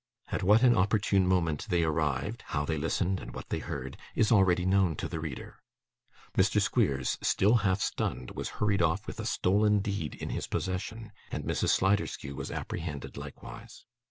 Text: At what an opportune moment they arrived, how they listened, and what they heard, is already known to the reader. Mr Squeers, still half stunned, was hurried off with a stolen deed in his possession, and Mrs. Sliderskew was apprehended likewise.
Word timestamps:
At 0.31 0.41
what 0.41 0.63
an 0.63 0.75
opportune 0.75 1.27
moment 1.27 1.67
they 1.69 1.83
arrived, 1.83 2.41
how 2.47 2.65
they 2.65 2.79
listened, 2.79 3.19
and 3.19 3.35
what 3.35 3.49
they 3.49 3.59
heard, 3.59 3.97
is 4.15 4.31
already 4.31 4.65
known 4.65 4.95
to 4.95 5.07
the 5.07 5.19
reader. 5.19 5.59
Mr 6.35 6.59
Squeers, 6.59 7.19
still 7.21 7.57
half 7.57 7.79
stunned, 7.81 8.31
was 8.31 8.49
hurried 8.57 8.81
off 8.81 9.05
with 9.05 9.19
a 9.19 9.27
stolen 9.27 9.77
deed 9.77 10.15
in 10.15 10.31
his 10.31 10.47
possession, 10.47 11.11
and 11.29 11.43
Mrs. 11.43 11.69
Sliderskew 11.77 12.33
was 12.33 12.49
apprehended 12.49 13.15
likewise. 13.15 13.85